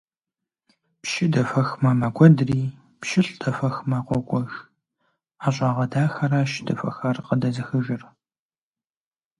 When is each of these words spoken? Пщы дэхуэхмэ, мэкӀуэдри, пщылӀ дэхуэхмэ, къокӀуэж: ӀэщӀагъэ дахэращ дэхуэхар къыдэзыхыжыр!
Пщы 1.01 1.25
дэхуэхмэ, 1.33 1.91
мэкӀуэдри, 1.99 2.61
пщылӀ 2.99 3.33
дэхуэхмэ, 3.41 3.97
къокӀуэж: 4.07 4.51
ӀэщӀагъэ 5.41 5.85
дахэращ 5.91 6.51
дэхуэхар 6.65 7.17
къыдэзыхыжыр! 7.25 8.01